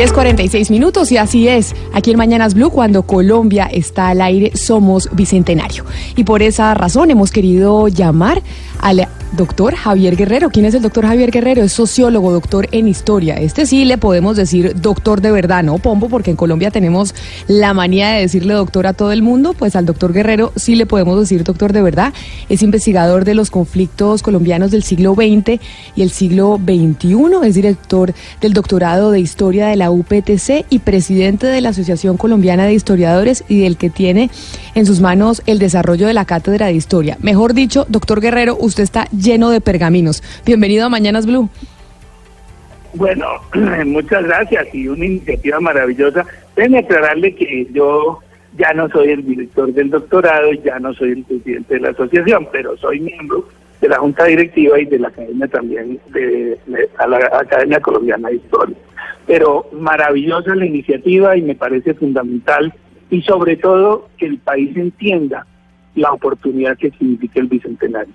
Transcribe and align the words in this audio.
10.46 0.00 0.70
minutos 0.70 1.12
y 1.12 1.18
así 1.18 1.46
es. 1.46 1.74
Aquí 1.92 2.10
en 2.10 2.16
Mañanas 2.16 2.54
Blue, 2.54 2.70
cuando 2.70 3.02
Colombia 3.02 3.68
está 3.70 4.08
al 4.08 4.22
aire, 4.22 4.56
somos 4.56 5.10
bicentenario. 5.12 5.84
Y 6.16 6.24
por 6.24 6.42
esa 6.42 6.72
razón 6.72 7.10
hemos 7.10 7.30
querido 7.30 7.86
llamar 7.86 8.42
al 8.80 9.06
doctor 9.32 9.74
Javier 9.74 10.16
Guerrero. 10.16 10.50
¿Quién 10.50 10.66
es 10.66 10.74
el 10.74 10.82
doctor 10.82 11.06
Javier 11.06 11.30
Guerrero? 11.30 11.62
Es 11.62 11.72
sociólogo, 11.72 12.32
doctor 12.32 12.68
en 12.72 12.88
historia. 12.88 13.36
Este 13.36 13.66
sí 13.66 13.84
le 13.84 13.98
podemos 13.98 14.36
decir 14.36 14.74
doctor 14.80 15.20
de 15.20 15.30
verdad, 15.30 15.62
¿no, 15.62 15.78
Pombo? 15.78 16.08
Porque 16.08 16.30
en 16.30 16.36
Colombia 16.36 16.70
tenemos 16.70 17.14
la 17.46 17.74
manía 17.74 18.10
de 18.10 18.22
decirle 18.22 18.54
doctor 18.54 18.86
a 18.86 18.92
todo 18.92 19.12
el 19.12 19.22
mundo. 19.22 19.54
Pues 19.54 19.76
al 19.76 19.86
doctor 19.86 20.12
Guerrero 20.12 20.52
sí 20.56 20.74
le 20.74 20.86
podemos 20.86 21.18
decir 21.18 21.44
doctor 21.44 21.72
de 21.72 21.82
verdad. 21.82 22.12
Es 22.48 22.62
investigador 22.62 23.24
de 23.24 23.34
los 23.34 23.50
conflictos 23.50 24.22
colombianos 24.22 24.70
del 24.70 24.82
siglo 24.82 25.14
XX 25.14 25.60
y 25.94 26.02
el 26.02 26.10
siglo 26.10 26.58
XXI. 26.62 27.16
Es 27.44 27.54
director 27.54 28.12
del 28.40 28.52
doctorado 28.52 29.10
de 29.10 29.20
historia 29.20 29.68
de 29.68 29.76
la 29.76 29.90
UPTC 29.90 30.66
y 30.70 30.80
presidente 30.80 31.46
de 31.46 31.60
la 31.60 31.70
Asociación 31.70 32.16
Colombiana 32.16 32.64
de 32.64 32.74
Historiadores 32.74 33.44
y 33.48 33.60
del 33.60 33.76
que 33.76 33.90
tiene 33.90 34.30
en 34.74 34.86
sus 34.86 35.00
manos 35.00 35.42
el 35.46 35.58
desarrollo 35.58 36.06
de 36.06 36.14
la 36.14 36.24
cátedra 36.24 36.66
de 36.66 36.74
historia. 36.74 37.16
Mejor 37.20 37.54
dicho, 37.54 37.86
doctor 37.88 38.20
Guerrero, 38.20 38.56
usted 38.60 38.82
está 38.82 39.08
lleno 39.20 39.50
de 39.50 39.60
pergaminos. 39.60 40.22
Bienvenido 40.44 40.86
a 40.86 40.88
Mañanas 40.88 41.26
Blue. 41.26 41.48
Bueno, 42.94 43.26
muchas 43.86 44.24
gracias 44.24 44.74
y 44.74 44.88
una 44.88 45.04
iniciativa 45.04 45.60
maravillosa. 45.60 46.26
Déjenme 46.56 46.78
aclararle 46.78 47.34
que 47.34 47.68
yo 47.72 48.20
ya 48.56 48.72
no 48.72 48.88
soy 48.88 49.10
el 49.10 49.24
director 49.24 49.72
del 49.72 49.90
doctorado, 49.90 50.52
ya 50.52 50.78
no 50.78 50.92
soy 50.94 51.12
el 51.12 51.24
presidente 51.24 51.74
de 51.74 51.80
la 51.80 51.90
asociación, 51.90 52.48
pero 52.50 52.76
soy 52.76 53.00
miembro 53.00 53.48
de 53.80 53.88
la 53.88 53.98
Junta 53.98 54.24
Directiva 54.24 54.78
y 54.78 54.86
de 54.86 54.98
la 54.98 55.08
Academia 55.08 55.48
también, 55.48 56.00
de, 56.08 56.58
la 56.66 57.38
Academia 57.38 57.80
Colombiana 57.80 58.28
de 58.28 58.36
Historia. 58.36 58.76
Pero 59.26 59.68
maravillosa 59.72 60.54
la 60.54 60.66
iniciativa 60.66 61.36
y 61.36 61.42
me 61.42 61.54
parece 61.54 61.94
fundamental 61.94 62.74
y 63.10 63.22
sobre 63.22 63.56
todo 63.56 64.08
que 64.18 64.26
el 64.26 64.38
país 64.38 64.76
entienda 64.76 65.46
la 65.94 66.12
oportunidad 66.12 66.76
que 66.76 66.90
significa 66.90 67.40
el 67.40 67.46
Bicentenario. 67.46 68.14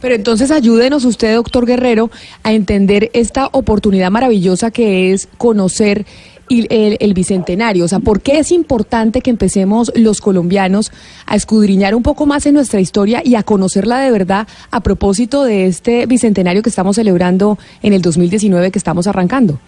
Pero 0.00 0.14
entonces 0.14 0.50
ayúdenos 0.50 1.04
usted, 1.04 1.34
doctor 1.34 1.66
Guerrero, 1.66 2.10
a 2.42 2.52
entender 2.52 3.10
esta 3.12 3.48
oportunidad 3.52 4.10
maravillosa 4.10 4.70
que 4.70 5.12
es 5.12 5.28
conocer 5.38 6.06
el, 6.48 7.14
bicentenario. 7.14 7.84
O 7.84 7.88
sea, 7.88 8.00
¿por 8.00 8.20
qué 8.20 8.38
es 8.38 8.52
importante 8.52 9.20
que 9.20 9.30
empecemos 9.30 9.92
los 9.96 10.20
colombianos 10.20 10.92
a 11.26 11.36
escudriñar 11.36 11.94
un 11.94 12.02
poco 12.02 12.26
más 12.26 12.46
en 12.46 12.54
nuestra 12.54 12.80
historia 12.80 13.22
y 13.24 13.34
a 13.34 13.42
conocerla 13.42 13.98
de 14.00 14.10
verdad 14.10 14.46
a 14.70 14.80
propósito 14.80 15.44
de 15.44 15.66
este 15.66 16.06
bicentenario 16.06 16.62
que 16.62 16.68
estamos 16.68 16.96
celebrando 16.96 17.58
en 17.82 17.92
el 17.92 18.02
2019 18.02 18.70
que 18.70 18.78
estamos 18.78 19.06
arrancando? 19.06 19.58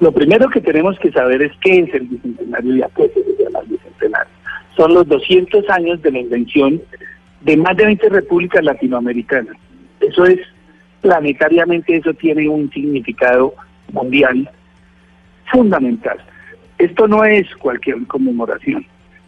Lo 0.00 0.12
primero 0.12 0.48
que 0.50 0.60
tenemos 0.60 0.98
que 0.98 1.10
saber 1.12 1.42
es 1.42 1.52
qué 1.60 1.80
es 1.80 1.94
el 1.94 2.06
bicentenario 2.06 2.76
y 2.76 2.82
a 2.82 2.88
qué 2.96 3.10
se 3.14 3.44
llama 3.44 3.60
el 3.60 3.68
bicentenario. 3.68 4.32
Son 4.76 4.92
los 4.92 5.06
200 5.06 5.68
años 5.70 6.02
de 6.02 6.10
la 6.10 6.18
invención 6.18 6.82
de 7.44 7.56
más 7.56 7.76
de 7.76 7.86
20 7.86 8.08
repúblicas 8.08 8.64
latinoamericanas. 8.64 9.56
Eso 10.00 10.24
es, 10.24 10.40
planetariamente, 11.00 11.96
eso 11.96 12.12
tiene 12.14 12.48
un 12.48 12.70
significado 12.70 13.54
mundial 13.92 14.50
fundamental. 15.52 16.18
Esto 16.78 17.06
no 17.06 17.24
es 17.24 17.46
cualquier 17.56 18.04
conmemoración. 18.06 18.84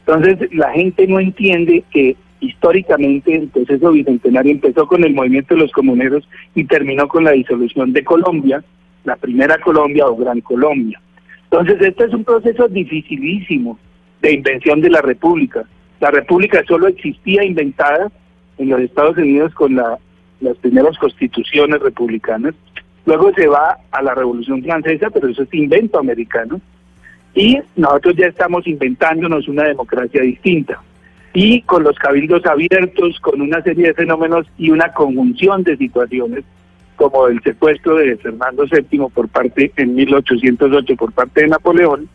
Entonces, 0.07 0.53
la 0.55 0.73
gente 0.73 1.07
no 1.07 1.21
entiende 1.21 1.85
que 1.91 2.17
históricamente 2.41 3.35
el 3.35 3.49
proceso 3.49 3.93
bicentenario 3.93 4.53
empezó 4.53 4.87
con 4.87 5.05
el 5.05 5.15
movimiento 5.15 5.55
de 5.55 5.61
los 5.61 5.73
comuneros 5.73 6.29
y 6.55 6.65
terminó 6.65 7.09
con 7.09 7.25
la 7.25 7.33
disolución 7.33 7.93
de 7.93 8.05
Colombia, 8.05 8.63
la 9.05 9.17
primera 9.17 9.59
Colombia 9.59 10.07
o 10.07 10.17
Gran 10.17 10.41
Colombia. 10.41 11.01
Entonces, 11.45 11.81
este 11.81 12.05
es 12.05 12.15
un 12.15 12.25
proceso 12.25 12.69
dificilísimo 12.69 13.79
de 14.23 14.35
invención 14.35 14.81
de 14.81 14.91
la 14.91 15.01
República. 15.01 15.65
La 16.01 16.11
República 16.11 16.63
solo 16.67 16.89
existía 16.89 17.45
inventada 17.45 18.11
en 18.59 18.69
los 18.71 18.81
Estados 18.81 19.17
Unidos 19.17 19.55
con 19.55 19.75
la, 19.75 19.99
las 20.41 20.57
primeras 20.59 20.97
constituciones 20.99 21.81
republicanas. 21.81 22.55
Luego 23.05 23.33
se 23.35 23.47
va 23.47 23.79
a 23.91 24.03
la 24.03 24.15
Revolución 24.15 24.63
Francesa, 24.63 25.11
pero 25.11 25.29
eso 25.29 25.43
es 25.43 25.55
invento 25.55 25.99
americano. 25.99 26.61
Y 27.35 27.59
nosotros 27.77 28.17
ya 28.17 28.27
estamos 28.27 28.67
inventándonos 28.67 29.47
una 29.49 29.65
democracia 29.65 30.23
distinta. 30.23 30.81
Y 31.33 31.61
con 31.63 31.83
los 31.83 31.99
cabildos 31.99 32.45
abiertos, 32.47 33.21
con 33.21 33.41
una 33.41 33.63
serie 33.63 33.89
de 33.89 33.95
fenómenos 33.95 34.47
y 34.57 34.71
una 34.71 34.93
conjunción 34.93 35.63
de 35.63 35.77
situaciones, 35.77 36.45
como 36.97 37.27
el 37.29 37.43
secuestro 37.43 37.97
de 37.97 38.17
Fernando 38.17 38.65
VII 38.65 39.01
por 39.13 39.29
parte, 39.29 39.71
en 39.77 39.95
1808 39.95 40.97
por 40.97 41.13
parte 41.13 41.43
de 41.43 41.49
Napoleón, 41.49 42.09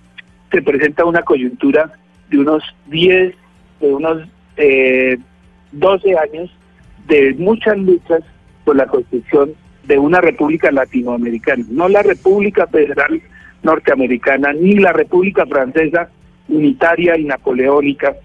se 0.51 0.61
presenta 0.63 1.05
una 1.05 1.21
coyuntura 1.21 1.91
de 2.29 2.39
unos 2.39 2.63
10 2.87 3.35
de 3.81 3.93
unos 3.93 4.27
eh, 4.57 5.17
12 5.71 6.17
años 6.17 6.49
de 7.07 7.33
muchas 7.33 7.77
luchas 7.77 8.21
por 8.63 8.75
la 8.75 8.85
construcción 8.85 9.53
de 9.85 9.97
una 9.97 10.21
república 10.21 10.71
latinoamericana, 10.71 11.65
no 11.69 11.89
la 11.89 12.03
República 12.03 12.67
Federal 12.67 13.21
Norteamericana 13.63 14.53
ni 14.53 14.75
la 14.75 14.93
República 14.93 15.45
Francesa 15.45 16.09
unitaria 16.47 17.17
y 17.17 17.25
napoleónica, 17.25 18.15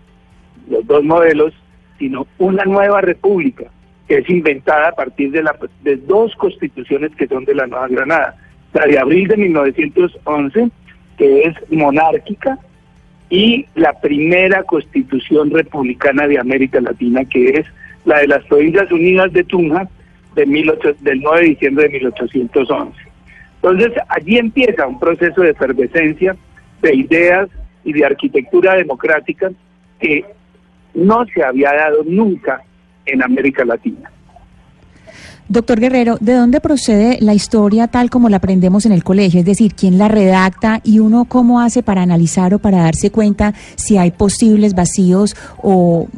los 0.69 0.87
dos 0.87 1.05
modelos, 1.05 1.55
sino 1.99 2.27
una 2.39 2.65
nueva 2.65 3.01
república 3.01 3.65
que 4.09 4.19
es 4.19 4.31
inventada 4.31 4.91
a 4.91 4.93
partir 4.93 5.31
de, 5.33 5.43
la, 5.43 5.57
de 5.83 5.97
dos 5.97 6.35
constituciones 6.37 7.11
que 7.17 7.27
son 7.27 7.45
de 7.45 7.55
la 7.55 7.67
Nueva 7.67 7.89
Granada, 7.89 8.37
la 8.73 8.87
de 8.87 8.99
abril 8.99 9.29
de 9.29 9.37
1911, 9.37 10.71
que 11.19 11.43
es 11.43 11.55
monárquica, 11.71 12.59
y 13.29 13.67
la 13.75 13.93
primera 14.01 14.63
constitución 14.63 15.51
republicana 15.51 16.27
de 16.29 16.39
América 16.39 16.81
Latina, 16.81 17.25
que 17.25 17.51
es 17.51 17.67
la 18.05 18.19
de 18.19 18.29
las 18.29 18.45
Provincias 18.45 18.91
Unidas 18.93 19.33
de 19.33 19.45
Tunja 19.45 19.89
de 20.35 20.45
del 21.01 21.21
9 21.21 21.41
de 21.41 21.47
diciembre 21.49 21.85
de 21.85 21.91
1811. 21.99 22.93
Entonces, 23.57 23.93
allí 24.09 24.39
empieza 24.39 24.87
un 24.87 25.01
proceso 25.01 25.41
de 25.41 25.51
efervescencia, 25.51 26.37
de 26.83 26.95
ideas 26.95 27.49
y 27.85 27.93
de 27.95 28.05
arquitectura 28.05 28.75
democrática 28.75 29.51
que 29.99 30.25
no 30.95 31.25
se 31.27 31.43
había 31.43 31.73
dado 31.73 32.05
nunca 32.05 32.63
en 33.07 33.23
América 33.23 33.65
Latina. 33.65 34.11
Doctor 35.49 35.79
Guerrero, 35.79 36.17
¿de 36.21 36.33
dónde 36.33 36.61
procede 36.61 37.19
la 37.21 37.33
historia 37.33 37.87
tal 37.87 38.11
como 38.11 38.29
la 38.29 38.39
aprendemos 38.39 38.85
en 38.85 38.91
el 38.91 39.05
colegio? 39.05 39.39
Es 39.41 39.47
decir, 39.47 39.75
¿quién 39.75 39.97
la 39.97 40.09
redacta 40.09 40.81
y 40.83 40.99
uno 40.99 41.25
cómo 41.25 41.61
hace 41.61 41.85
para 41.85 42.03
analizar 42.03 42.53
o 42.53 42.59
para 42.59 42.79
darse 42.79 43.13
cuenta 43.13 43.53
si 43.77 43.97
hay 43.97 44.11
posibles 44.11 44.75
vacíos 44.75 45.37
o, 45.63 46.09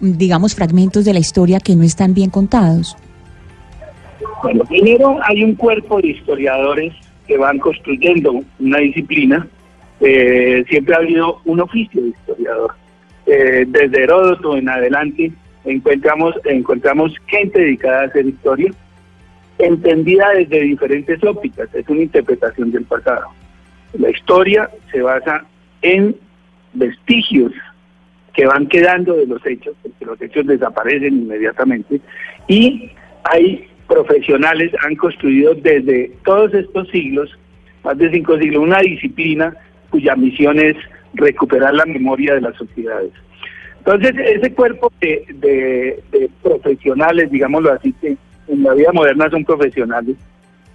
digamos, 0.00 0.54
fragmentos 0.54 1.04
de 1.04 1.12
la 1.12 1.18
historia 1.18 1.60
que 1.60 1.76
no 1.76 1.82
están 1.82 2.14
bien 2.14 2.30
contados? 2.30 2.96
Bueno, 4.42 4.64
primero 4.64 5.18
hay 5.22 5.44
un 5.44 5.54
cuerpo 5.54 6.00
de 6.00 6.08
historiadores 6.08 6.94
que 7.26 7.36
van 7.36 7.58
construyendo 7.58 8.42
una 8.58 8.78
disciplina. 8.78 9.46
Eh, 10.00 10.64
siempre 10.70 10.94
ha 10.94 10.98
habido 10.98 11.40
un 11.44 11.60
oficio 11.60 12.02
de 12.02 12.08
historiador. 12.08 12.74
Eh, 13.26 13.66
desde 13.68 14.02
Heródoto 14.02 14.56
en 14.56 14.68
adelante 14.68 15.30
encontramos, 15.64 16.34
encontramos 16.44 17.14
gente 17.26 17.60
dedicada 17.60 18.02
a 18.02 18.06
hacer 18.06 18.26
historia, 18.26 18.72
entendida 19.58 20.30
desde 20.30 20.60
diferentes 20.60 21.22
ópticas, 21.22 21.68
es 21.74 21.88
una 21.88 22.02
interpretación 22.02 22.72
del 22.72 22.84
pasado. 22.84 23.28
La 23.94 24.10
historia 24.10 24.70
se 24.90 25.02
basa 25.02 25.44
en 25.82 26.16
vestigios 26.72 27.52
que 28.34 28.46
van 28.46 28.66
quedando 28.66 29.14
de 29.14 29.26
los 29.26 29.44
hechos, 29.46 29.74
porque 29.82 30.04
los 30.06 30.20
hechos 30.20 30.46
desaparecen 30.46 31.22
inmediatamente, 31.22 32.00
y 32.48 32.90
hay 33.24 33.68
profesionales, 33.86 34.72
han 34.82 34.96
construido 34.96 35.54
desde 35.54 36.10
todos 36.24 36.54
estos 36.54 36.88
siglos, 36.88 37.38
más 37.84 37.98
de 37.98 38.10
cinco 38.10 38.38
siglos, 38.38 38.62
una 38.62 38.78
disciplina 38.78 39.54
cuya 39.90 40.16
misión 40.16 40.58
es 40.58 40.76
recuperar 41.14 41.74
la 41.74 41.84
memoria 41.84 42.34
de 42.34 42.40
las 42.40 42.56
sociedades. 42.56 43.12
Entonces, 43.84 44.14
ese 44.16 44.52
cuerpo 44.54 44.92
de, 45.00 46.00
profesionales, 46.40 47.28
digámoslo 47.32 47.72
así, 47.72 47.92
que 47.94 48.16
en 48.46 48.62
la 48.62 48.74
vida 48.74 48.92
moderna 48.92 49.28
son 49.28 49.44
profesionales, 49.44 50.14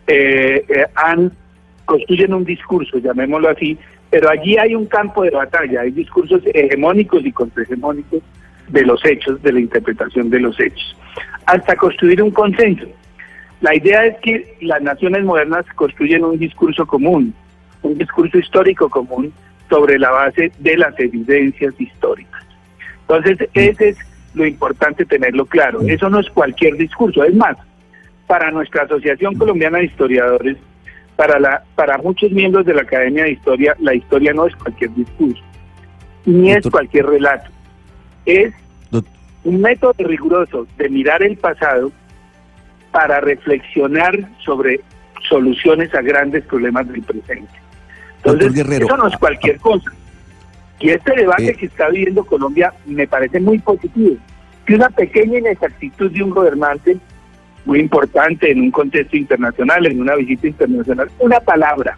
eh, 0.07 0.65
eh, 0.67 1.29
construyen 1.85 2.33
un 2.33 2.43
discurso, 2.43 2.97
llamémoslo 2.97 3.49
así, 3.49 3.77
pero 4.09 4.29
allí 4.29 4.57
hay 4.57 4.75
un 4.75 4.87
campo 4.87 5.23
de 5.23 5.29
batalla, 5.29 5.81
hay 5.81 5.91
discursos 5.91 6.41
hegemónicos 6.53 7.25
y 7.25 7.31
contrahegemónicos 7.31 8.21
de 8.67 8.85
los 8.85 9.03
hechos, 9.05 9.41
de 9.41 9.53
la 9.53 9.61
interpretación 9.61 10.29
de 10.29 10.41
los 10.41 10.59
hechos, 10.59 10.97
hasta 11.45 11.77
construir 11.77 12.21
un 12.21 12.31
consenso. 12.31 12.87
La 13.61 13.73
idea 13.73 14.05
es 14.05 14.17
que 14.19 14.57
las 14.59 14.81
naciones 14.81 15.23
modernas 15.23 15.65
construyen 15.75 16.25
un 16.25 16.37
discurso 16.37 16.85
común, 16.85 17.33
un 17.83 17.97
discurso 17.97 18.37
histórico 18.37 18.89
común 18.89 19.31
sobre 19.69 19.97
la 19.97 20.11
base 20.11 20.51
de 20.59 20.75
las 20.75 20.99
evidencias 20.99 21.73
históricas. 21.79 22.36
Entonces, 23.09 23.49
ese 23.53 23.89
es 23.89 23.97
lo 24.33 24.45
importante 24.45 25.05
tenerlo 25.05 25.45
claro. 25.45 25.81
Eso 25.87 26.09
no 26.09 26.19
es 26.19 26.29
cualquier 26.29 26.75
discurso. 26.75 27.23
Es 27.23 27.33
más, 27.33 27.57
para 28.27 28.51
nuestra 28.51 28.83
Asociación 28.83 29.35
Colombiana 29.35 29.79
de 29.79 29.85
Historiadores, 29.85 30.57
para, 31.15 31.39
la, 31.39 31.63
para 31.75 31.97
muchos 31.97 32.31
miembros 32.31 32.65
de 32.65 32.73
la 32.73 32.81
Academia 32.81 33.23
de 33.23 33.31
Historia, 33.31 33.75
la 33.79 33.95
historia 33.95 34.33
no 34.33 34.45
es 34.45 34.55
cualquier 34.55 34.93
discurso, 34.93 35.41
ni 36.25 36.51
es 36.51 36.69
cualquier 36.69 37.07
relato. 37.07 37.49
Es 38.25 38.53
un 39.43 39.61
método 39.61 39.93
riguroso 39.99 40.67
de 40.77 40.89
mirar 40.89 41.23
el 41.23 41.37
pasado 41.37 41.91
para 42.91 43.21
reflexionar 43.21 44.13
sobre 44.43 44.81
soluciones 45.29 45.93
a 45.95 46.01
grandes 46.01 46.43
problemas 46.43 46.87
del 46.89 47.01
presente. 47.01 47.53
Entonces, 48.17 48.81
eso 48.81 48.97
no 48.97 49.07
es 49.07 49.17
cualquier 49.17 49.57
cosa. 49.59 49.91
Y 50.79 50.89
este 50.89 51.13
debate 51.15 51.49
eh. 51.49 51.55
que 51.55 51.65
está 51.65 51.89
viviendo 51.89 52.23
Colombia 52.23 52.73
me 52.85 53.07
parece 53.07 53.39
muy 53.39 53.59
positivo. 53.59 54.15
Que 54.65 54.75
una 54.75 54.89
pequeña 54.89 55.39
inexactitud 55.39 56.11
de 56.11 56.23
un 56.23 56.29
gobernante, 56.29 56.97
muy 57.65 57.79
importante 57.79 58.51
en 58.51 58.61
un 58.61 58.71
contexto 58.71 59.17
internacional, 59.17 59.85
en 59.85 60.01
una 60.01 60.15
visita 60.15 60.47
internacional, 60.47 61.09
una 61.19 61.39
palabra 61.39 61.97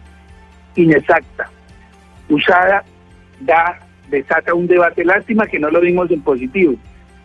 inexacta, 0.76 1.50
usada, 2.28 2.84
da, 3.40 3.78
desata 4.08 4.54
un 4.54 4.66
debate. 4.66 5.04
Lástima 5.04 5.46
que 5.46 5.58
no 5.58 5.70
lo 5.70 5.80
vimos 5.80 6.10
en 6.10 6.22
positivo. 6.22 6.74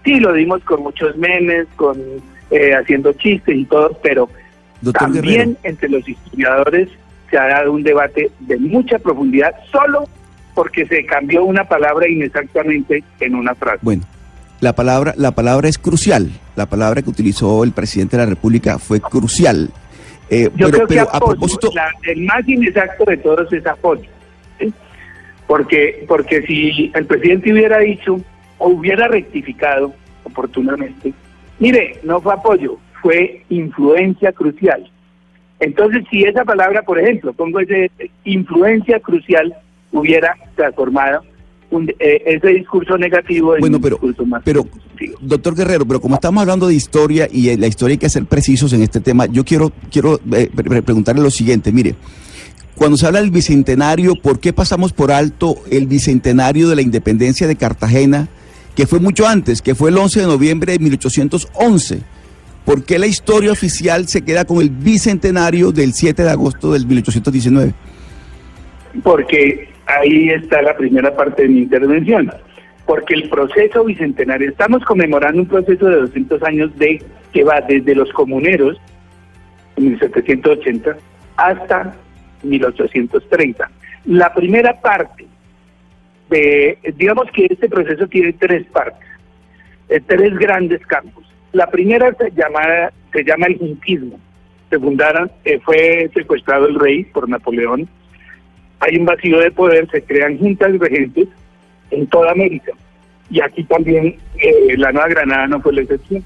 Sí, 0.03 0.19
lo 0.19 0.33
dimos 0.33 0.63
con 0.63 0.83
muchos 0.83 1.15
memes, 1.17 1.67
con 1.75 1.99
eh, 2.51 2.73
haciendo 2.75 3.13
chistes 3.13 3.55
y 3.55 3.65
todo, 3.65 3.97
pero 4.03 4.29
también 4.93 5.57
entre 5.63 5.89
los 5.89 6.07
historiadores 6.07 6.89
se 7.29 7.37
ha 7.37 7.47
dado 7.47 7.71
un 7.71 7.81
debate 7.81 8.29
de 8.41 8.57
mucha 8.57 8.99
profundidad 8.99 9.55
solo 9.71 10.07
porque 10.55 10.87
se 10.87 11.05
cambió 11.05 11.43
una 11.43 11.65
palabra 11.65 12.09
inexactamente 12.09 13.03
en 13.19 13.35
una 13.35 13.53
frase. 13.53 13.79
Bueno, 13.81 14.03
la 14.61 14.73
palabra, 14.73 15.13
la 15.17 15.31
palabra 15.31 15.67
es 15.67 15.77
crucial. 15.77 16.31
La 16.55 16.65
palabra 16.65 17.01
que 17.01 17.09
utilizó 17.09 17.63
el 17.63 17.73
presidente 17.73 18.17
de 18.17 18.23
la 18.23 18.29
República 18.29 18.79
fue 18.79 19.01
crucial. 19.01 19.69
Eh, 20.29 20.49
Yo 20.55 20.71
pero, 20.71 20.87
creo 20.87 20.87
que 20.87 20.99
a 21.01 21.19
propósito... 21.19 21.69
el 22.03 22.21
más 22.23 22.47
inexacto 22.47 23.03
de 23.05 23.17
todos 23.17 23.51
es 23.53 23.67
apoyo. 23.67 24.09
Porque, 25.45 26.03
porque 26.07 26.41
si 26.43 26.91
el 26.95 27.05
presidente 27.05 27.53
hubiera 27.53 27.77
dicho 27.79 28.19
o 28.57 28.69
hubiera 28.69 29.07
rectificado 29.07 29.93
oportunamente, 30.23 31.13
mire, 31.59 31.99
no 32.03 32.19
fue 32.21 32.33
apoyo, 32.33 32.79
fue 33.01 33.43
influencia 33.49 34.31
crucial. 34.31 34.89
Entonces, 35.59 36.03
si 36.09 36.23
esa 36.23 36.43
palabra, 36.43 36.81
por 36.81 36.99
ejemplo, 36.99 37.33
pongo 37.33 37.59
ese 37.59 37.91
influencia 38.23 38.99
crucial, 38.99 39.55
hubiera 39.91 40.35
transformado 40.55 41.21
eh, 41.99 42.21
ese 42.25 42.47
discurso 42.49 42.97
negativo 42.97 43.57
en 43.57 43.63
un 43.75 43.81
discurso 43.81 44.25
más 44.25 44.41
pero, 44.45 44.65
Doctor 45.19 45.55
Guerrero, 45.55 45.85
pero 45.85 45.99
como 45.99 46.15
estamos 46.15 46.41
hablando 46.41 46.67
de 46.67 46.75
historia 46.75 47.27
y 47.29 47.49
eh, 47.49 47.57
la 47.57 47.67
historia 47.67 47.93
hay 47.93 47.97
que 47.97 48.09
ser 48.09 48.25
precisos 48.25 48.71
en 48.73 48.81
este 48.81 49.01
tema, 49.01 49.25
yo 49.25 49.43
quiero, 49.43 49.71
quiero 49.91 50.19
eh, 50.31 50.49
preguntarle 50.85 51.21
lo 51.21 51.31
siguiente, 51.31 51.71
mire. 51.71 51.95
Cuando 52.75 52.97
se 52.97 53.07
habla 53.07 53.21
del 53.21 53.31
bicentenario, 53.31 54.15
¿por 54.15 54.39
qué 54.39 54.51
pasamos 54.51 54.91
por 54.91 55.11
alto 55.11 55.55
el 55.71 55.87
bicentenario 55.87 56.67
de 56.67 56.75
la 56.75 56.81
independencia 56.81 57.47
de 57.47 57.55
Cartagena, 57.55 58.27
que 58.75 58.85
fue 58.85 58.99
mucho 58.99 59.25
antes, 59.27 59.61
que 59.61 59.75
fue 59.75 59.91
el 59.91 59.97
11 59.97 60.21
de 60.21 60.27
noviembre 60.27 60.73
de 60.73 60.79
1811? 60.79 62.01
¿Por 62.65 62.83
qué 62.83 62.99
la 62.99 63.07
historia 63.07 63.51
oficial 63.51 64.07
se 64.07 64.23
queda 64.23 64.43
con 64.43 64.61
el 64.61 64.71
bicentenario 64.71 65.71
del 65.71 65.93
7 65.93 66.23
de 66.23 66.29
agosto 66.29 66.73
del 66.73 66.85
1819? 66.85 67.73
Porque 69.03 69.74
ahí 69.87 70.29
está 70.29 70.61
la 70.61 70.75
primera 70.75 71.15
parte 71.15 71.43
de 71.43 71.49
mi 71.49 71.59
intervención. 71.59 72.31
Porque 72.85 73.15
el 73.15 73.29
proceso 73.29 73.83
bicentenario, 73.83 74.49
estamos 74.49 74.83
conmemorando 74.85 75.41
un 75.41 75.47
proceso 75.47 75.87
de 75.87 76.01
200 76.01 76.43
años 76.43 76.77
de 76.77 77.01
que 77.33 77.43
va 77.43 77.61
desde 77.61 77.95
los 77.95 78.11
comuneros, 78.13 78.79
en 79.75 79.89
1780, 79.89 80.95
hasta 81.35 81.95
1830. 82.43 83.69
La 84.05 84.33
primera 84.33 84.79
parte 84.81 85.25
de, 86.29 86.77
digamos 86.95 87.29
que 87.31 87.47
este 87.49 87.67
proceso 87.67 88.07
tiene 88.07 88.33
tres 88.33 88.65
partes, 88.67 89.07
eh, 89.89 89.99
tres 90.05 90.37
grandes 90.37 90.85
campos. 90.85 91.25
La 91.51 91.67
primera 91.67 92.13
se 92.13 92.31
llama, 92.31 92.91
se 93.11 93.23
llama 93.23 93.47
el 93.47 93.57
junquismo. 93.57 94.19
Se 94.69 94.79
fundaron, 94.79 95.31
eh, 95.43 95.59
fue 95.63 96.09
secuestrado 96.13 96.67
el 96.67 96.79
rey 96.79 97.03
por 97.05 97.29
Napoleón. 97.29 97.87
Hay 98.85 98.97
un 98.97 99.05
vacío 99.05 99.39
de 99.39 99.49
poder, 99.49 99.89
se 99.89 100.03
crean 100.03 100.37
juntas 100.37 100.77
regentes 100.77 101.27
en 101.89 102.05
toda 102.05 102.31
América. 102.31 102.71
Y 103.31 103.41
aquí 103.41 103.63
también 103.63 104.17
eh, 104.37 104.77
la 104.77 104.91
Nueva 104.91 105.07
Granada 105.09 105.47
no 105.47 105.59
fue 105.59 105.73
la 105.73 105.81
excepción. 105.81 106.23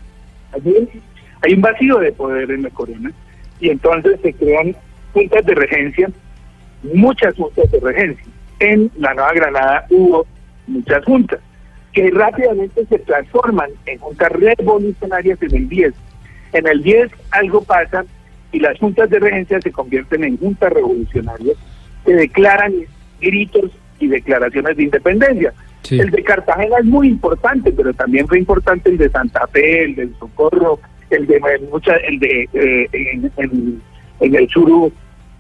hay 1.42 1.54
un 1.54 1.62
vacío 1.62 2.00
de 2.00 2.12
poder 2.12 2.52
en 2.52 2.64
la 2.64 2.70
corona 2.70 3.14
y 3.62 3.70
entonces 3.70 4.20
se 4.22 4.34
crean 4.34 4.76
juntas 5.14 5.46
de 5.46 5.56
regencia, 5.56 6.10
muchas 6.84 7.34
juntas 7.36 7.72
de 7.72 7.80
regencia. 7.80 8.26
En 8.60 8.92
la 8.98 9.14
Nueva 9.14 9.34
Granada 9.34 9.86
hubo 9.90 10.28
muchas 10.68 11.06
juntas 11.06 11.40
que 11.94 12.12
rápidamente 12.12 12.86
se 12.88 13.00
transforman 13.00 13.70
en 13.86 14.00
juntas 14.00 14.32
revolucionarias 14.34 15.42
en 15.42 15.56
el 15.56 15.70
10. 15.70 15.94
En 16.52 16.68
el 16.68 16.84
10 16.84 17.10
algo 17.32 17.64
pasa 17.64 18.04
y 18.52 18.60
las 18.60 18.78
juntas 18.80 19.10
de 19.10 19.20
regencia 19.20 19.62
se 19.62 19.72
convierten 19.72 20.26
en 20.26 20.38
juntas 20.38 20.74
revolucionarias 20.74 21.56
que 22.10 22.16
declaran 22.16 22.74
gritos 23.22 23.70
y 24.00 24.08
declaraciones 24.08 24.76
de 24.78 24.84
independencia. 24.84 25.54
El 25.92 26.10
de 26.10 26.24
Cartagena 26.24 26.78
es 26.80 26.86
muy 26.86 27.08
importante, 27.08 27.72
pero 27.72 27.94
también 27.94 28.28
fue 28.28 28.40
importante 28.40 28.90
el 28.90 28.98
de 28.98 29.10
Santa 29.10 29.46
Fe, 29.46 29.84
el 29.84 29.96
del 29.96 30.16
Socorro, 30.18 30.80
el 31.12 31.28
de 31.28 31.40
mucha, 31.72 31.98
el 31.98 32.18
de 32.18 32.50
eh, 32.52 32.90
en, 34.20 34.36
el 34.36 34.50
sur, 34.50 34.92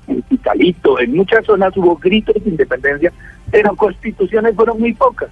en 0.07 0.21
Pitalito, 0.21 0.99
en 0.99 1.15
muchas 1.15 1.43
zonas 1.43 1.75
hubo 1.75 1.95
gritos 1.95 2.35
de 2.43 2.51
independencia, 2.51 3.11
pero 3.49 3.75
constituciones 3.75 4.55
fueron 4.55 4.79
muy 4.79 4.93
pocas. 4.93 5.29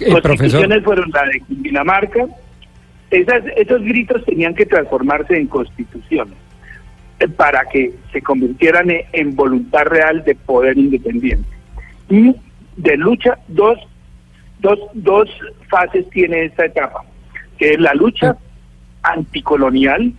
Las 0.00 0.20
constituciones 0.20 0.84
fueron 0.84 1.10
la 1.12 1.24
de 1.24 1.42
Dinamarca. 1.48 2.26
Esas, 3.10 3.42
esos 3.56 3.80
gritos 3.80 4.22
tenían 4.26 4.54
que 4.54 4.66
transformarse 4.66 5.34
en 5.34 5.46
constituciones 5.46 6.34
eh, 6.34 6.43
para 7.28 7.64
que 7.66 7.92
se 8.12 8.22
convirtieran 8.22 8.88
en 9.12 9.36
voluntad 9.36 9.84
real 9.84 10.24
de 10.24 10.34
poder 10.34 10.76
independiente. 10.78 11.48
Y 12.08 12.34
de 12.76 12.96
lucha, 12.96 13.38
dos, 13.48 13.78
dos, 14.60 14.78
dos 14.94 15.28
fases 15.68 16.08
tiene 16.10 16.44
esta 16.44 16.66
etapa, 16.66 17.04
que 17.58 17.74
es 17.74 17.80
la 17.80 17.94
lucha 17.94 18.36
anticolonial 19.02 20.12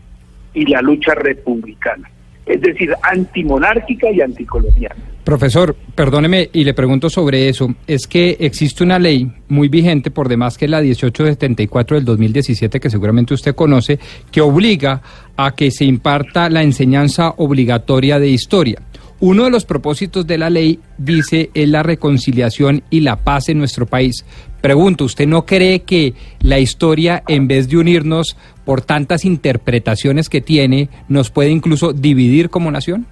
y 0.53 0.65
la 0.67 0.81
lucha 0.81 1.13
republicana, 1.15 2.09
es 2.45 2.61
decir, 2.61 2.93
antimonárquica 3.01 4.11
y 4.11 4.21
anticolonial. 4.21 4.95
Profesor, 5.23 5.75
perdóneme 5.95 6.51
y 6.53 6.63
le 6.63 6.75
pregunto 6.75 7.09
sobre 7.09 7.49
eso. 7.49 7.73
Es 7.87 8.05
que 8.05 8.37
existe 8.39 8.83
una 8.83 8.99
ley 8.99 9.31
muy 9.47 9.69
vigente, 9.69 10.11
por 10.11 10.29
demás 10.29 10.55
que 10.55 10.67
la 10.67 10.81
1874 10.81 11.97
del 11.97 12.05
2017, 12.05 12.79
que 12.79 12.89
seguramente 12.91 13.33
usted 13.33 13.55
conoce, 13.55 13.97
que 14.31 14.41
obliga 14.41 15.01
a 15.35 15.55
que 15.55 15.71
se 15.71 15.85
imparta 15.85 16.47
la 16.49 16.61
enseñanza 16.61 17.33
obligatoria 17.37 18.19
de 18.19 18.27
historia. 18.27 18.79
Uno 19.19 19.45
de 19.45 19.51
los 19.51 19.65
propósitos 19.65 20.27
de 20.27 20.37
la 20.37 20.49
ley, 20.49 20.79
dice, 20.97 21.49
es 21.53 21.69
la 21.69 21.83
reconciliación 21.83 22.83
y 22.89 22.99
la 22.99 23.17
paz 23.17 23.47
en 23.49 23.57
nuestro 23.57 23.85
país. 23.85 24.25
Pregunto, 24.61 25.05
¿usted 25.05 25.27
no 25.27 25.45
cree 25.45 25.83
que 25.83 26.13
la 26.41 26.59
historia, 26.59 27.23
en 27.27 27.47
vez 27.47 27.69
de 27.69 27.77
unirnos 27.77 28.37
por 28.65 28.81
tantas 28.81 29.23
interpretaciones 29.23 30.27
que 30.27 30.41
tiene, 30.41 30.89
nos 31.07 31.29
puede 31.29 31.49
incluso 31.51 31.93
dividir 31.93 32.49
como 32.49 32.71
nación? 32.71 33.05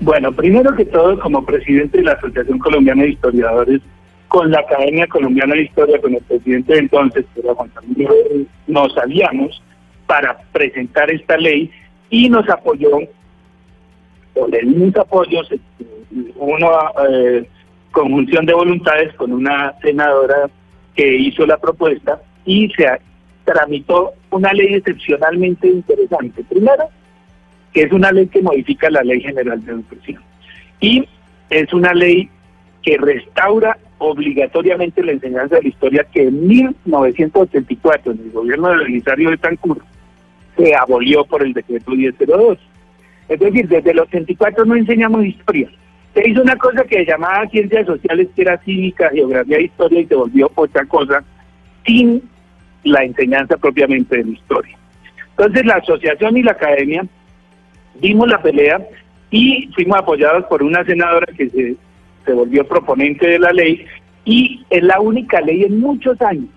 Bueno, 0.00 0.32
primero 0.32 0.74
que 0.74 0.84
todo, 0.84 1.18
como 1.20 1.44
presidente 1.44 1.98
de 1.98 2.04
la 2.04 2.12
Asociación 2.12 2.58
Colombiana 2.58 3.02
de 3.02 3.10
Historiadores, 3.10 3.80
con 4.28 4.50
la 4.50 4.60
Academia 4.60 5.06
Colombiana 5.06 5.54
de 5.54 5.62
Historia, 5.62 6.00
con 6.00 6.14
el 6.14 6.22
presidente 6.22 6.74
de 6.74 6.78
entonces, 6.80 7.24
era 7.36 7.54
Juan 7.54 7.70
Camilo, 7.70 8.14
nos 8.66 8.96
aliamos 8.96 9.62
para 10.06 10.38
presentar 10.52 11.10
esta 11.10 11.36
ley 11.36 11.70
y 12.10 12.28
nos 12.28 12.48
apoyó, 12.48 12.90
con 14.34 14.54
el 14.54 14.66
mismo 14.66 15.00
apoyo, 15.00 15.40
una 16.36 16.68
eh, 17.08 17.48
conjunción 17.90 18.46
de 18.46 18.54
voluntades 18.54 19.14
con 19.14 19.32
una 19.32 19.74
senadora 19.80 20.48
que 20.94 21.16
hizo 21.16 21.46
la 21.46 21.58
propuesta 21.58 22.20
y 22.44 22.68
se 22.70 22.86
tramitó 23.44 24.12
una 24.30 24.52
ley 24.52 24.74
excepcionalmente 24.74 25.68
interesante. 25.68 26.44
Primero, 26.44 26.84
que 27.72 27.82
es 27.82 27.92
una 27.92 28.12
ley 28.12 28.26
que 28.26 28.42
modifica 28.42 28.90
la 28.90 29.02
Ley 29.02 29.20
General 29.20 29.64
de 29.64 29.72
Educación. 29.72 30.22
Y 30.80 31.08
es 31.50 31.72
una 31.72 31.94
ley 31.94 32.28
que 32.82 32.96
restaura 32.96 33.78
obligatoriamente 33.98 35.02
la 35.02 35.12
enseñanza 35.12 35.56
de 35.56 35.62
la 35.62 35.68
historia 35.68 36.04
que 36.04 36.22
en 36.22 36.46
1984, 36.46 38.12
en 38.12 38.18
el 38.18 38.30
gobierno 38.30 38.68
de 38.68 38.76
Belisario 38.84 39.30
de 39.30 39.36
Tancur, 39.38 39.82
se 40.56 40.74
abolió 40.74 41.24
por 41.24 41.42
el 41.42 41.52
decreto 41.52 41.90
1002. 41.90 42.58
Es 43.28 43.38
decir, 43.38 43.68
desde 43.68 43.90
el 43.90 44.00
84 44.00 44.64
no 44.64 44.74
enseñamos 44.74 45.24
historia. 45.24 45.68
Se 46.14 46.28
hizo 46.28 46.42
una 46.42 46.56
cosa 46.56 46.84
que 46.84 47.04
llamaba 47.04 47.46
ciencias 47.48 47.86
sociales, 47.86 48.28
que 48.34 48.42
era 48.42 48.58
cívica, 48.58 49.10
geografía 49.10 49.60
historia, 49.60 50.00
y 50.00 50.06
se 50.06 50.14
volvió 50.14 50.50
otra 50.54 50.84
cosa, 50.86 51.22
sin 51.86 52.22
la 52.84 53.04
enseñanza 53.04 53.56
propiamente 53.56 54.16
de 54.16 54.24
la 54.24 54.30
historia. 54.30 54.76
Entonces 55.30 55.66
la 55.66 55.74
asociación 55.74 56.36
y 56.36 56.42
la 56.42 56.52
academia 56.52 57.06
dimos 58.00 58.28
la 58.28 58.42
pelea 58.42 58.80
y 59.30 59.68
fuimos 59.74 59.98
apoyados 59.98 60.44
por 60.46 60.62
una 60.62 60.84
senadora 60.84 61.26
que 61.36 61.48
se, 61.50 61.76
se 62.24 62.32
volvió 62.32 62.66
proponente 62.66 63.26
de 63.26 63.38
la 63.38 63.52
ley 63.52 63.84
y 64.24 64.64
es 64.70 64.82
la 64.82 65.00
única 65.00 65.40
ley 65.40 65.64
en 65.64 65.80
muchos 65.80 66.20
años, 66.20 66.50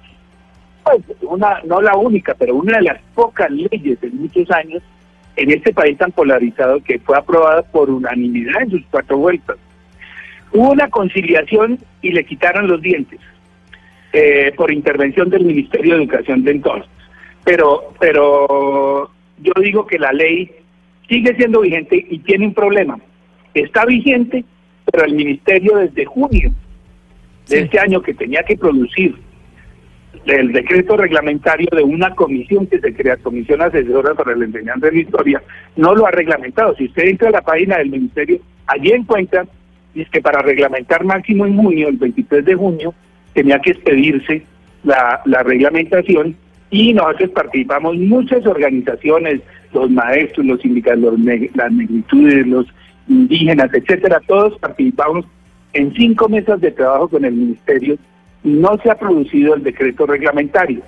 pues 0.83 1.01
una, 1.21 1.61
no 1.63 1.81
la 1.81 1.95
única, 1.95 2.33
pero 2.33 2.55
una 2.55 2.77
de 2.77 2.83
las 2.83 3.01
pocas 3.13 3.49
leyes 3.51 3.97
en 4.01 4.21
muchos 4.21 4.49
años 4.51 4.81
en 5.35 5.51
este 5.51 5.73
país 5.73 5.97
tan 5.97 6.11
polarizado 6.11 6.81
que 6.83 6.99
fue 6.99 7.17
aprobada 7.17 7.61
por 7.63 7.89
unanimidad 7.89 8.63
en 8.63 8.71
sus 8.71 8.81
cuatro 8.89 9.17
vueltas. 9.17 9.57
Hubo 10.53 10.71
una 10.71 10.89
conciliación 10.89 11.79
y 12.01 12.11
le 12.11 12.25
quitaron 12.25 12.67
los 12.67 12.81
dientes 12.81 13.19
eh, 14.13 14.51
por 14.55 14.71
intervención 14.71 15.29
del 15.29 15.45
Ministerio 15.45 15.95
de 15.95 16.03
Educación 16.03 16.43
de 16.43 16.51
entonces. 16.51 16.89
Pero, 17.43 17.93
pero 17.99 19.09
yo 19.41 19.53
digo 19.61 19.87
que 19.87 19.97
la 19.97 20.11
ley 20.11 20.51
sigue 21.07 21.35
siendo 21.35 21.61
vigente 21.61 22.05
y 22.09 22.19
tiene 22.19 22.47
un 22.47 22.53
problema. 22.53 22.99
Está 23.53 23.85
vigente, 23.85 24.43
pero 24.85 25.05
el 25.05 25.13
Ministerio 25.13 25.77
desde 25.77 26.05
junio 26.05 26.51
de 27.47 27.61
este 27.61 27.79
año 27.79 28.01
que 28.01 28.13
tenía 28.13 28.43
que 28.43 28.57
producir 28.57 29.15
el 30.25 30.51
decreto 30.51 30.97
reglamentario 30.97 31.67
de 31.71 31.83
una 31.83 32.13
comisión 32.15 32.67
que 32.67 32.79
se 32.79 32.93
crea, 32.93 33.17
Comisión 33.17 33.61
Asesora 33.61 34.13
para 34.13 34.35
la 34.35 34.45
Enseñanza 34.45 34.87
de 34.87 34.93
la 34.93 34.99
Historia, 34.99 35.43
no 35.75 35.95
lo 35.95 36.05
ha 36.05 36.11
reglamentado. 36.11 36.75
Si 36.75 36.85
usted 36.85 37.07
entra 37.07 37.29
a 37.29 37.31
la 37.31 37.41
página 37.41 37.77
del 37.77 37.89
Ministerio, 37.89 38.39
allí 38.67 38.91
encuentra 38.91 39.45
es 39.95 40.09
que 40.09 40.21
para 40.21 40.41
reglamentar 40.41 41.03
máximo 41.03 41.45
en 41.45 41.57
junio, 41.57 41.89
el 41.89 41.97
23 41.97 42.45
de 42.45 42.55
junio, 42.55 42.93
tenía 43.33 43.59
que 43.59 43.71
expedirse 43.71 44.43
la, 44.83 45.21
la 45.25 45.43
reglamentación 45.43 46.35
y 46.69 46.93
nosotros 46.93 47.31
participamos 47.31 47.97
muchas 47.97 48.45
organizaciones, 48.45 49.41
los 49.73 49.89
maestros, 49.89 50.45
los 50.45 50.61
sindicatos, 50.61 51.19
las 51.19 51.71
negritudes, 51.73 52.47
los 52.47 52.65
indígenas, 53.07 53.73
etcétera, 53.73 54.21
todos 54.25 54.57
participamos 54.59 55.25
en 55.73 55.93
cinco 55.93 56.29
mesas 56.29 56.61
de 56.61 56.71
trabajo 56.71 57.09
con 57.09 57.25
el 57.25 57.33
ministerio 57.33 57.97
no 58.43 58.77
se 58.81 58.89
ha 58.89 58.95
producido 58.95 59.53
el 59.53 59.63
decreto 59.63 60.05
reglamentario. 60.05 60.81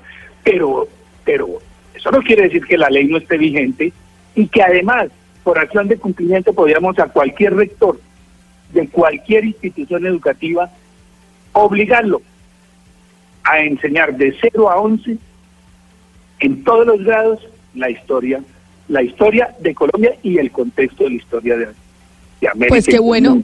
Pero, 0.43 0.87
pero 1.23 1.59
eso 1.93 2.11
no 2.11 2.21
quiere 2.21 2.43
decir 2.43 2.65
que 2.65 2.77
la 2.77 2.89
ley 2.89 3.05
no 3.07 3.17
esté 3.17 3.37
vigente 3.37 3.93
y 4.35 4.47
que 4.47 4.61
además, 4.61 5.09
por 5.43 5.59
acción 5.59 5.87
de 5.87 5.97
cumplimiento, 5.97 6.53
podríamos 6.53 6.97
a 6.99 7.07
cualquier 7.07 7.55
rector 7.55 7.99
de 8.73 8.87
cualquier 8.87 9.45
institución 9.45 10.05
educativa 10.05 10.69
obligarlo 11.53 12.21
a 13.43 13.59
enseñar 13.59 14.15
de 14.15 14.35
0 14.41 14.69
a 14.69 14.77
11 14.77 15.17
en 16.39 16.63
todos 16.63 16.87
los 16.87 17.03
grados 17.03 17.39
la 17.75 17.89
historia, 17.89 18.41
la 18.87 19.01
historia 19.01 19.55
de 19.59 19.73
Colombia 19.73 20.15
y 20.23 20.37
el 20.37 20.51
contexto 20.51 21.03
de 21.03 21.11
la 21.11 21.15
historia 21.15 21.57
de, 21.57 21.67
América. 22.47 22.67
Pues 22.67 22.85
qué 22.85 22.99
bueno. 22.99 23.41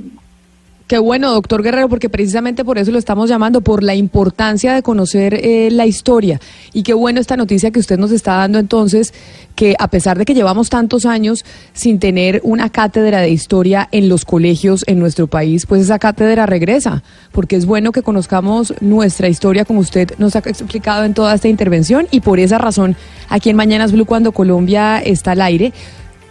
Qué 0.89 0.97
bueno, 0.97 1.31
doctor 1.31 1.61
Guerrero, 1.61 1.87
porque 1.87 2.09
precisamente 2.09 2.65
por 2.65 2.79
eso 2.79 2.91
lo 2.91 2.97
estamos 2.97 3.29
llamando, 3.29 3.61
por 3.61 3.83
la 3.83 3.93
importancia 3.93 4.73
de 4.73 4.81
conocer 4.81 5.35
eh, 5.35 5.69
la 5.69 5.85
historia. 5.85 6.41
Y 6.73 6.81
qué 6.81 6.95
bueno 6.95 7.21
esta 7.21 7.37
noticia 7.37 7.69
que 7.69 7.79
usted 7.79 7.99
nos 7.99 8.09
está 8.09 8.37
dando 8.37 8.57
entonces, 8.57 9.13
que 9.53 9.75
a 9.77 9.89
pesar 9.89 10.17
de 10.17 10.25
que 10.25 10.33
llevamos 10.33 10.71
tantos 10.71 11.05
años 11.05 11.45
sin 11.73 11.99
tener 11.99 12.41
una 12.43 12.71
cátedra 12.71 13.21
de 13.21 13.29
historia 13.29 13.87
en 13.91 14.09
los 14.09 14.25
colegios 14.25 14.83
en 14.87 14.97
nuestro 14.97 15.27
país, 15.27 15.67
pues 15.67 15.83
esa 15.83 15.99
cátedra 15.99 16.47
regresa, 16.47 17.03
porque 17.33 17.55
es 17.55 17.67
bueno 17.67 17.91
que 17.91 18.01
conozcamos 18.01 18.73
nuestra 18.81 19.29
historia 19.29 19.65
como 19.65 19.81
usted 19.81 20.13
nos 20.17 20.35
ha 20.35 20.39
explicado 20.39 21.03
en 21.03 21.13
toda 21.13 21.35
esta 21.35 21.49
intervención. 21.49 22.07
Y 22.09 22.21
por 22.21 22.39
esa 22.39 22.57
razón, 22.57 22.95
aquí 23.29 23.51
en 23.51 23.57
Mañanas 23.57 23.91
Blue, 23.91 24.07
cuando 24.07 24.31
Colombia 24.31 24.97
está 24.97 25.33
al 25.33 25.41
aire, 25.41 25.71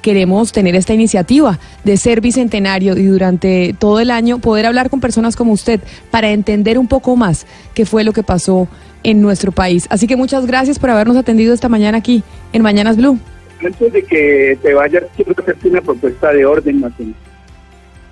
queremos 0.03 0.53
tener 0.53 0.75
esta 0.75 0.95
iniciativa 0.95 1.59
de 1.85 1.97
ser 1.97 2.21
bicentenario 2.21 2.97
y 2.97 3.07
durante 3.07 3.75
todo 3.79 4.01
el 4.01 4.11
año 4.11 4.39
poder 4.39 4.67
hablar 4.67 4.91
con 4.91 5.01
personas 5.01 5.37
como 5.37 5.53
usted 5.53 5.81
para 6.11 6.31
entender 6.31 6.79
un 6.79 6.89
poco 6.89 7.17
más 7.17 7.47
qué 7.75 7.87
fue 7.87 8.05
lo 8.05 8.13
que 8.13 8.23
pasó 8.23 8.69
en 9.03 9.21
nuestro 9.21 9.53
país. 9.53 9.87
Así 9.91 10.07
que 10.07 10.17
muchas 10.17 10.47
gracias 10.47 10.79
por 10.79 10.91
habernos 10.91 11.17
atendido 11.17 11.55
esta 11.55 11.69
mañana 11.69 11.99
aquí 11.99 12.23
en 12.53 12.63
Mañanas 12.63 12.97
Blue. 12.97 13.19
Antes 13.65 13.93
de 13.93 14.03
que 14.03 14.59
te 14.63 14.75
vayas, 14.75 15.05
quiero 15.17 15.35
hacerte 15.37 15.69
una 15.69 15.81
propuesta 15.81 16.33
de 16.33 16.45
orden, 16.45 16.81
Martín. 16.81 17.15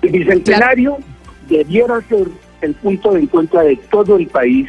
El 0.01 0.11
bicentenario 0.11 0.97
debiera 1.49 2.01
ser 2.09 2.27
el 2.61 2.73
punto 2.75 3.13
de 3.13 3.21
encuentro 3.21 3.61
de 3.61 3.77
todo 3.89 4.17
el 4.17 4.27
país. 4.27 4.67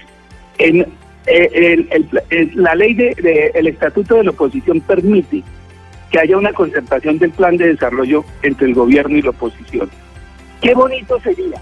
En, 0.58 0.86
eh, 1.26 1.86
la 2.54 2.74
ley 2.74 2.94
del 2.94 3.14
de, 3.16 3.50
el 3.54 3.66
Estatuto 3.66 4.16
de 4.16 4.24
la 4.24 4.30
Oposición 4.30 4.80
permite 4.80 5.42
que 6.10 6.20
haya 6.20 6.36
una 6.36 6.52
concertación 6.52 7.18
del 7.18 7.30
plan 7.30 7.56
de 7.56 7.68
desarrollo 7.68 8.24
entre 8.42 8.66
el 8.68 8.74
gobierno 8.74 9.16
y 9.16 9.22
la 9.22 9.30
oposición. 9.30 9.90
Qué 10.60 10.74
bonito 10.74 11.20
sería 11.20 11.60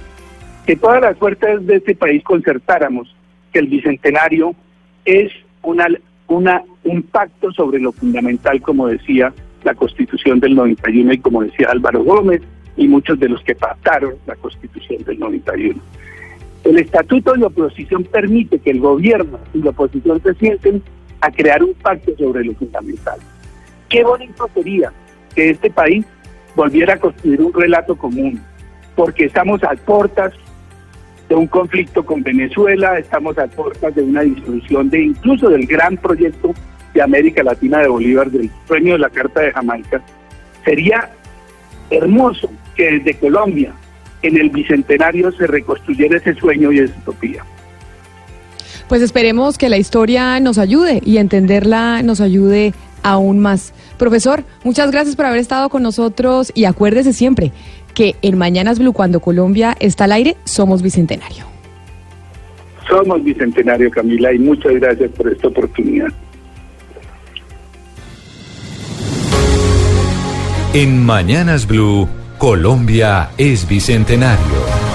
que 0.67 0.77
todas 0.77 1.01
las 1.01 1.17
fuerzas 1.17 1.65
de 1.67 1.77
este 1.77 1.95
país 1.95 2.23
concertáramos 2.25 3.15
que 3.53 3.61
el 3.61 3.67
bicentenario 3.69 4.55
es 5.05 5.33
un 5.63 7.03
pacto 7.11 7.53
sobre 7.53 7.79
lo 7.79 7.93
fundamental, 7.93 8.61
como 8.63 8.89
decía 8.89 9.33
la 9.65 9.75
Constitución 9.75 10.41
del 10.41 10.55
91 10.55 11.13
y 11.15 11.19
como 11.19 11.43
decía 11.43 11.69
Álvaro 11.71 12.05
Gómez 12.05 12.43
y 12.77 12.87
muchos 12.89 13.19
de 13.19 13.29
los 13.29 13.43
que 13.43 13.55
pactaron 13.55 14.15
la 14.27 14.37
Constitución 14.37 15.03
del 15.05 15.19
91. 15.19 15.81
El 16.65 16.79
Estatuto 16.79 17.33
de 17.33 17.39
la 17.39 17.47
Oposición 17.47 18.05
permite 18.05 18.59
que 18.59 18.71
el 18.71 18.81
gobierno 18.81 19.39
y 19.55 19.59
la 19.59 19.71
oposición 19.71 20.21
se 20.23 20.35
sienten 20.35 20.83
a 21.21 21.31
crear 21.31 21.63
un 21.63 21.75
pacto 21.75 22.13
sobre 22.17 22.45
lo 22.45 22.55
fundamental. 22.55 23.19
Qué 23.89 24.03
bonito 24.05 24.49
sería 24.55 24.93
que 25.35 25.51
este 25.51 25.71
país 25.71 26.05
volviera 26.55 26.95
a 26.95 26.99
construir 26.99 27.41
un 27.41 27.53
relato 27.53 27.97
común, 27.97 28.41
porque 28.95 29.27
estamos 29.27 29.63
a 29.63 29.75
puertas 29.75 30.33
de 31.29 31.35
un 31.35 31.47
conflicto 31.47 32.05
con 32.05 32.23
Venezuela, 32.23 32.99
estamos 32.99 33.37
a 33.39 33.47
puertas 33.47 33.95
de 33.95 34.03
una 34.03 34.23
disolución 34.23 34.89
de 34.91 35.03
incluso 35.03 35.49
del 35.49 35.67
gran 35.67 35.97
proyecto 35.97 36.55
de 36.95 37.03
América 37.03 37.43
Latina 37.43 37.79
de 37.81 37.89
Bolívar, 37.89 38.31
del 38.31 38.51
sueño 38.67 38.95
de 38.95 39.01
la 39.01 39.11
Carta 39.11 39.41
de 39.41 39.53
Jamaica. 39.53 40.01
Sería 40.65 41.11
hermoso 41.91 42.51
que 42.75 42.93
desde 42.93 43.19
Colombia, 43.19 43.73
en 44.23 44.37
el 44.37 44.51
Bicentenario, 44.51 45.31
se 45.33 45.47
reconstruyera 45.47 46.17
ese 46.17 46.35
sueño 46.35 46.73
y 46.73 46.81
esa 46.81 46.99
utopía. 47.01 47.45
Pues 48.89 49.03
esperemos 49.03 49.59
que 49.59 49.69
la 49.69 49.79
historia 49.79 50.39
nos 50.41 50.59
ayude 50.59 51.01
y 51.05 51.19
entenderla 51.19 52.03
nos 52.03 52.21
ayude 52.21 52.73
aún 53.07 53.39
más. 53.39 53.73
Profesor, 53.99 54.43
muchas 54.65 54.91
gracias 54.91 55.15
por 55.17 55.27
haber 55.27 55.39
estado 55.39 55.69
con 55.69 55.83
nosotros 55.83 56.51
y 56.55 56.65
acuérdese 56.65 57.13
siempre 57.13 57.53
que 57.95 58.17
en 58.21 58.37
Mañanas 58.37 58.79
Blue, 58.79 58.93
cuando 58.93 59.21
Colombia 59.21 59.77
está 59.81 60.05
al 60.05 60.13
aire, 60.13 60.37
somos 60.45 60.83
Bicentenario. 60.83 61.45
Somos 62.89 63.23
Bicentenario, 63.23 63.91
Camila, 63.91 64.33
y 64.33 64.39
muchas 64.39 64.75
gracias 64.75 65.11
por 65.13 65.33
esta 65.33 65.49
oportunidad. 65.49 66.09
En 70.75 71.05
Mañanas 71.07 71.67
Blue, 71.67 72.07
Colombia 72.39 73.31
es 73.39 73.67
Bicentenario. 73.67 74.86